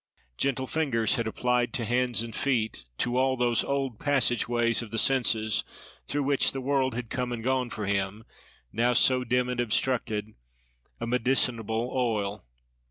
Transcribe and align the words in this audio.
Gentle 0.35 0.65
fingers 0.65 1.17
had 1.17 1.27
applied 1.27 1.73
to 1.73 1.85
hands 1.85 2.23
and 2.23 2.35
feet, 2.35 2.85
to 2.97 3.17
all 3.17 3.37
those 3.37 3.63
old 3.63 3.99
passage 3.99 4.47
ways 4.49 4.81
of 4.81 4.89
the 4.89 4.97
senses, 4.97 5.63
through 6.07 6.23
which 6.23 6.53
the 6.53 6.59
world 6.59 6.95
had 6.95 7.11
come 7.11 7.31
and 7.31 7.43
gone 7.43 7.69
for 7.69 7.85
him, 7.85 8.23
now 8.73 8.93
so 8.93 9.23
dim 9.23 9.47
and 9.47 9.61
obstructed, 9.61 10.33
a 10.99 11.05
medicinable 11.05 11.91
oil. 11.93 12.43